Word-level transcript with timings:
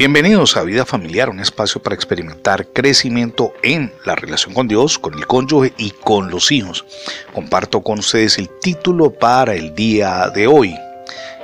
Bienvenidos 0.00 0.56
a 0.56 0.62
Vida 0.62 0.86
Familiar, 0.86 1.28
un 1.28 1.40
espacio 1.40 1.82
para 1.82 1.94
experimentar 1.94 2.68
crecimiento 2.68 3.52
en 3.62 3.92
la 4.06 4.16
relación 4.16 4.54
con 4.54 4.66
Dios, 4.66 4.98
con 4.98 5.12
el 5.12 5.26
cónyuge 5.26 5.74
y 5.76 5.90
con 5.90 6.30
los 6.30 6.50
hijos. 6.52 6.86
Comparto 7.34 7.82
con 7.82 7.98
ustedes 7.98 8.38
el 8.38 8.48
título 8.62 9.10
para 9.10 9.54
el 9.54 9.74
día 9.74 10.30
de 10.34 10.46
hoy. 10.46 10.74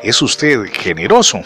¿Es 0.03 0.22
usted 0.22 0.64
generoso? 0.72 1.42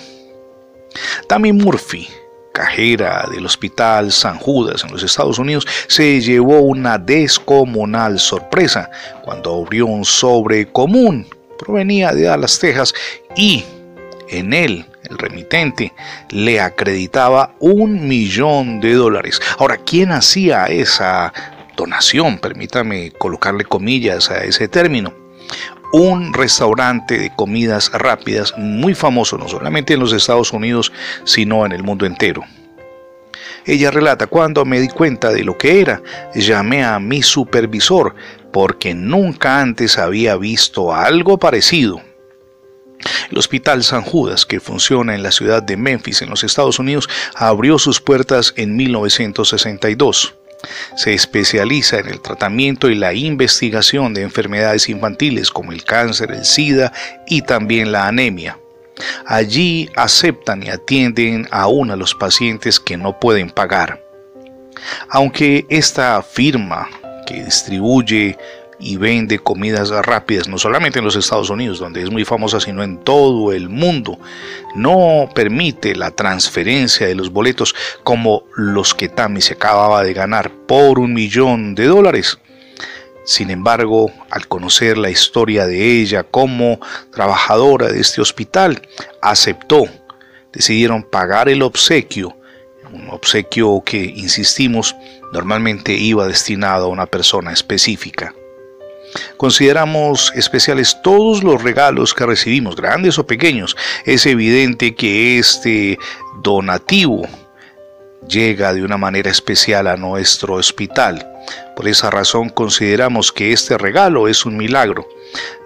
Tammy 1.26 1.52
Murphy, 1.52 2.06
cajera 2.52 3.28
del 3.28 3.44
Hospital 3.44 4.12
San 4.12 4.38
Judas 4.38 4.84
en 4.84 4.92
los 4.92 5.02
Estados 5.02 5.40
Unidos, 5.40 5.66
se 5.88 6.20
llevó 6.20 6.60
una 6.60 6.96
descomunal 6.96 8.20
sorpresa 8.20 8.88
cuando 9.24 9.60
abrió 9.60 9.86
un 9.86 10.04
sobre 10.04 10.70
común. 10.70 11.26
Provenía 11.58 12.12
de 12.12 12.22
Dallas, 12.22 12.60
Texas 12.60 12.94
y 13.34 13.64
en 14.28 14.52
él 14.52 14.86
el 15.10 15.18
remitente, 15.18 15.92
le 16.30 16.60
acreditaba 16.60 17.54
un 17.58 18.08
millón 18.08 18.80
de 18.80 18.94
dólares. 18.94 19.40
Ahora, 19.58 19.78
¿quién 19.78 20.12
hacía 20.12 20.66
esa 20.66 21.32
donación? 21.76 22.38
Permítame 22.38 23.12
colocarle 23.12 23.64
comillas 23.64 24.30
a 24.30 24.44
ese 24.44 24.68
término. 24.68 25.12
Un 25.92 26.32
restaurante 26.32 27.18
de 27.18 27.34
comidas 27.34 27.90
rápidas 27.92 28.54
muy 28.56 28.94
famoso 28.94 29.36
no 29.36 29.48
solamente 29.48 29.94
en 29.94 30.00
los 30.00 30.12
Estados 30.12 30.52
Unidos, 30.52 30.92
sino 31.24 31.66
en 31.66 31.72
el 31.72 31.82
mundo 31.82 32.06
entero. 32.06 32.44
Ella 33.66 33.90
relata, 33.90 34.26
cuando 34.26 34.64
me 34.64 34.80
di 34.80 34.88
cuenta 34.88 35.30
de 35.32 35.44
lo 35.44 35.58
que 35.58 35.80
era, 35.80 36.02
llamé 36.34 36.84
a 36.84 36.98
mi 36.98 37.22
supervisor 37.22 38.14
porque 38.52 38.94
nunca 38.94 39.60
antes 39.60 39.98
había 39.98 40.36
visto 40.36 40.94
algo 40.94 41.38
parecido. 41.38 42.00
El 43.30 43.38
Hospital 43.38 43.84
San 43.84 44.02
Judas, 44.02 44.44
que 44.44 44.58
funciona 44.58 45.14
en 45.14 45.22
la 45.22 45.30
ciudad 45.30 45.62
de 45.62 45.76
Memphis, 45.76 46.22
en 46.22 46.30
los 46.30 46.42
Estados 46.42 46.78
Unidos, 46.78 47.08
abrió 47.34 47.78
sus 47.78 48.00
puertas 48.00 48.52
en 48.56 48.74
1962. 48.76 50.34
Se 50.96 51.14
especializa 51.14 52.00
en 52.00 52.08
el 52.08 52.20
tratamiento 52.20 52.90
y 52.90 52.94
la 52.94 53.14
investigación 53.14 54.12
de 54.14 54.22
enfermedades 54.22 54.88
infantiles 54.88 55.50
como 55.50 55.72
el 55.72 55.84
cáncer, 55.84 56.32
el 56.32 56.44
SIDA 56.44 56.92
y 57.26 57.42
también 57.42 57.92
la 57.92 58.08
anemia. 58.08 58.58
Allí 59.26 59.88
aceptan 59.96 60.62
y 60.62 60.68
atienden 60.68 61.48
aún 61.50 61.90
a 61.90 61.96
los 61.96 62.14
pacientes 62.14 62.80
que 62.80 62.96
no 62.96 63.18
pueden 63.18 63.50
pagar. 63.50 64.04
Aunque 65.08 65.66
esta 65.68 66.22
firma 66.22 66.88
que 67.26 67.44
distribuye 67.44 68.36
y 68.80 68.96
vende 68.96 69.38
comidas 69.38 69.90
rápidas, 69.90 70.48
no 70.48 70.58
solamente 70.58 70.98
en 70.98 71.04
los 71.04 71.16
Estados 71.16 71.50
Unidos, 71.50 71.78
donde 71.78 72.02
es 72.02 72.10
muy 72.10 72.24
famosa, 72.24 72.60
sino 72.60 72.82
en 72.82 72.98
todo 72.98 73.52
el 73.52 73.68
mundo. 73.68 74.18
No 74.74 75.28
permite 75.34 75.94
la 75.94 76.10
transferencia 76.10 77.06
de 77.06 77.14
los 77.14 77.30
boletos 77.30 77.74
como 78.02 78.44
los 78.56 78.94
que 78.94 79.08
Tammy 79.08 79.42
se 79.42 79.54
acababa 79.54 80.02
de 80.02 80.14
ganar 80.14 80.50
por 80.50 80.98
un 80.98 81.12
millón 81.12 81.74
de 81.74 81.86
dólares. 81.86 82.38
Sin 83.24 83.50
embargo, 83.50 84.10
al 84.30 84.48
conocer 84.48 84.96
la 84.96 85.10
historia 85.10 85.66
de 85.66 86.00
ella 86.00 86.22
como 86.22 86.80
trabajadora 87.12 87.92
de 87.92 88.00
este 88.00 88.20
hospital, 88.20 88.80
aceptó. 89.20 89.84
Decidieron 90.52 91.04
pagar 91.04 91.48
el 91.48 91.62
obsequio, 91.62 92.36
un 92.92 93.08
obsequio 93.10 93.82
que, 93.84 94.02
insistimos, 94.02 94.96
normalmente 95.32 95.92
iba 95.92 96.26
destinado 96.26 96.86
a 96.86 96.88
una 96.88 97.06
persona 97.06 97.52
específica. 97.52 98.34
Consideramos 99.36 100.32
especiales 100.34 100.96
todos 101.02 101.42
los 101.42 101.62
regalos 101.62 102.14
que 102.14 102.26
recibimos, 102.26 102.76
grandes 102.76 103.18
o 103.18 103.26
pequeños. 103.26 103.76
Es 104.04 104.26
evidente 104.26 104.94
que 104.94 105.38
este 105.38 105.98
donativo 106.42 107.22
llega 108.28 108.72
de 108.72 108.84
una 108.84 108.96
manera 108.96 109.30
especial 109.30 109.86
a 109.86 109.96
nuestro 109.96 110.54
hospital. 110.54 111.26
Por 111.74 111.88
esa 111.88 112.10
razón 112.10 112.50
consideramos 112.50 113.32
que 113.32 113.52
este 113.52 113.78
regalo 113.78 114.28
es 114.28 114.44
un 114.44 114.56
milagro, 114.56 115.08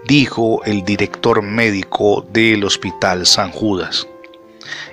dijo 0.07 0.63
el 0.65 0.85
director 0.85 1.43
médico 1.43 2.27
del 2.33 2.65
Hospital 2.65 3.27
San 3.27 3.51
Judas. 3.51 4.07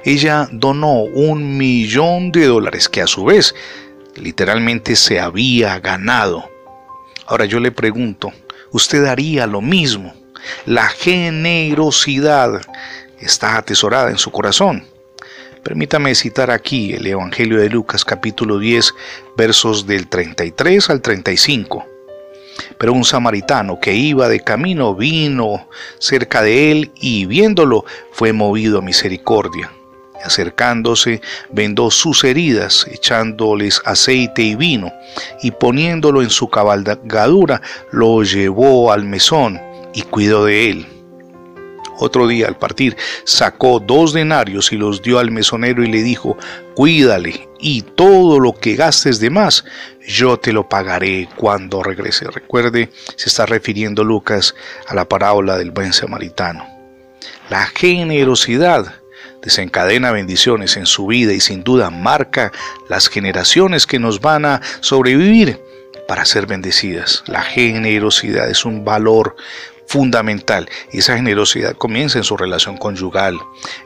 Ella 0.03 0.49
donó 0.51 1.03
un 1.03 1.57
millón 1.57 2.31
de 2.31 2.47
dólares 2.47 2.89
que 2.89 3.01
a 3.01 3.07
su 3.07 3.23
vez 3.25 3.53
literalmente 4.15 4.95
se 4.95 5.19
había 5.19 5.79
ganado. 5.79 6.49
Ahora 7.27 7.45
yo 7.45 7.59
le 7.59 7.71
pregunto, 7.71 8.33
usted 8.71 9.05
haría 9.05 9.47
lo 9.47 9.61
mismo. 9.61 10.13
La 10.65 10.87
generosidad 10.87 12.61
está 13.19 13.57
atesorada 13.57 14.09
en 14.09 14.17
su 14.17 14.31
corazón. 14.31 14.85
Permítame 15.63 16.15
citar 16.15 16.49
aquí 16.49 16.93
el 16.93 17.05
Evangelio 17.05 17.59
de 17.59 17.69
Lucas 17.69 18.03
capítulo 18.03 18.57
10 18.57 18.93
versos 19.37 19.85
del 19.85 20.07
33 20.07 20.89
al 20.89 21.01
35. 21.01 21.85
Pero 22.77 22.93
un 22.93 23.05
samaritano 23.05 23.79
que 23.79 23.93
iba 23.93 24.27
de 24.27 24.39
camino 24.39 24.95
vino 24.95 25.67
cerca 25.99 26.41
de 26.41 26.71
él 26.71 26.91
y 26.95 27.25
viéndolo 27.27 27.85
fue 28.11 28.33
movido 28.33 28.79
a 28.79 28.81
misericordia 28.81 29.71
acercándose, 30.23 31.21
vendó 31.51 31.91
sus 31.91 32.23
heridas, 32.23 32.87
echándoles 32.91 33.81
aceite 33.85 34.41
y 34.41 34.55
vino, 34.55 34.91
y 35.41 35.51
poniéndolo 35.51 36.21
en 36.21 36.29
su 36.29 36.49
cabalgadura, 36.49 37.61
lo 37.91 38.23
llevó 38.23 38.91
al 38.91 39.05
mesón 39.05 39.59
y 39.93 40.01
cuidó 40.03 40.45
de 40.45 40.69
él. 40.69 40.87
Otro 42.03 42.27
día 42.27 42.47
al 42.47 42.57
partir 42.57 42.97
sacó 43.25 43.79
dos 43.79 44.11
denarios 44.11 44.71
y 44.71 44.75
los 44.75 45.03
dio 45.03 45.19
al 45.19 45.29
mesonero 45.29 45.83
y 45.83 45.87
le 45.87 46.01
dijo, 46.01 46.35
cuídale 46.73 47.47
y 47.59 47.83
todo 47.83 48.39
lo 48.39 48.53
que 48.53 48.75
gastes 48.75 49.19
de 49.19 49.29
más, 49.29 49.63
yo 50.07 50.37
te 50.37 50.51
lo 50.51 50.67
pagaré 50.67 51.29
cuando 51.35 51.83
regrese. 51.83 52.25
Recuerde, 52.25 52.89
se 53.15 53.29
está 53.29 53.45
refiriendo 53.45 54.03
Lucas 54.03 54.55
a 54.87 54.95
la 54.95 55.07
parábola 55.07 55.57
del 55.57 55.69
buen 55.69 55.93
samaritano. 55.93 56.65
La 57.51 57.67
generosidad 57.67 59.00
desencadena 59.41 60.11
bendiciones 60.11 60.77
en 60.77 60.85
su 60.85 61.07
vida 61.07 61.33
y 61.33 61.39
sin 61.39 61.63
duda 61.63 61.89
marca 61.89 62.51
las 62.89 63.09
generaciones 63.09 63.87
que 63.87 63.99
nos 63.99 64.21
van 64.21 64.45
a 64.45 64.61
sobrevivir 64.81 65.59
para 66.07 66.25
ser 66.25 66.45
bendecidas. 66.45 67.23
La 67.27 67.41
generosidad 67.41 68.49
es 68.49 68.65
un 68.65 68.83
valor 68.83 69.35
fundamental 69.87 70.69
y 70.93 70.99
esa 70.99 71.17
generosidad 71.17 71.75
comienza 71.75 72.17
en 72.17 72.23
su 72.23 72.37
relación 72.37 72.77
conyugal, 72.77 73.37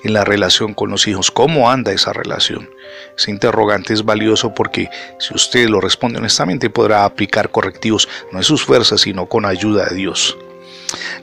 en 0.03 0.13
la 0.13 0.23
relación 0.23 0.75
con 0.75 0.91
los 0.91 1.07
hijos. 1.07 1.31
¿Cómo 1.31 1.71
anda 1.71 1.91
esa 1.91 2.13
relación? 2.13 2.69
Ese 3.17 3.31
interrogante 3.31 3.94
es 3.94 4.05
valioso 4.05 4.53
porque 4.53 4.89
si 5.19 5.33
usted 5.33 5.67
lo 5.67 5.81
responde 5.81 6.19
honestamente 6.19 6.69
podrá 6.69 7.05
aplicar 7.05 7.49
correctivos 7.49 8.07
no 8.31 8.38
en 8.38 8.44
sus 8.44 8.63
fuerzas 8.63 9.01
sino 9.01 9.25
con 9.25 9.45
ayuda 9.45 9.85
de 9.85 9.95
Dios. 9.95 10.38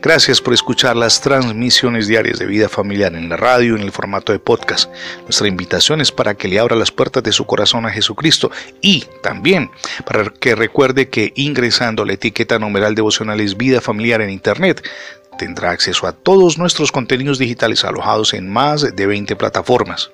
Gracias 0.00 0.40
por 0.40 0.54
escuchar 0.54 0.96
las 0.96 1.20
transmisiones 1.20 2.08
diarias 2.08 2.38
de 2.38 2.46
vida 2.46 2.68
familiar 2.68 3.14
en 3.14 3.28
la 3.28 3.36
radio 3.36 3.76
en 3.76 3.82
el 3.82 3.92
formato 3.92 4.32
de 4.32 4.38
podcast. 4.38 4.90
Nuestra 5.22 5.48
invitación 5.48 6.00
es 6.00 6.10
para 6.10 6.34
que 6.34 6.48
le 6.48 6.58
abra 6.58 6.76
las 6.76 6.90
puertas 6.90 7.22
de 7.22 7.32
su 7.32 7.46
corazón 7.46 7.86
a 7.86 7.90
Jesucristo 7.90 8.50
y 8.80 9.04
también 9.22 9.70
para 10.04 10.24
que 10.30 10.54
recuerde 10.54 11.08
que 11.08 11.32
ingresando 11.36 12.04
la 12.04 12.14
etiqueta 12.14 12.58
numeral 12.58 12.94
devocionales 12.94 13.56
vida 13.56 13.80
familiar 13.80 14.20
en 14.20 14.30
internet 14.30 14.82
tendrá 15.42 15.72
acceso 15.72 16.06
a 16.06 16.12
todos 16.12 16.56
nuestros 16.56 16.92
contenidos 16.92 17.36
digitales 17.36 17.84
alojados 17.84 18.32
en 18.32 18.48
más 18.48 18.94
de 18.94 19.06
20 19.06 19.34
plataformas. 19.34 20.12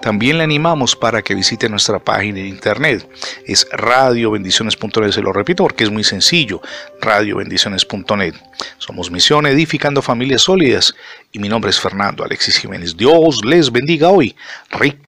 También 0.00 0.38
le 0.38 0.44
animamos 0.44 0.96
para 0.96 1.20
que 1.20 1.34
visite 1.34 1.68
nuestra 1.68 1.98
página 1.98 2.36
de 2.36 2.48
internet. 2.48 3.06
Es 3.46 3.68
radiobendiciones.net, 3.70 5.12
se 5.12 5.20
lo 5.20 5.30
repito 5.30 5.62
porque 5.62 5.84
es 5.84 5.90
muy 5.90 6.04
sencillo, 6.04 6.62
radiobendiciones.net. 7.02 8.34
Somos 8.78 9.10
Misión 9.10 9.44
Edificando 9.44 10.00
Familias 10.00 10.42
Sólidas 10.42 10.94
y 11.32 11.38
mi 11.38 11.50
nombre 11.50 11.70
es 11.70 11.78
Fernando 11.78 12.24
Alexis 12.24 12.56
Jiménez. 12.56 12.96
Dios 12.96 13.44
les 13.44 13.70
bendiga 13.70 14.08
hoy. 14.08 14.34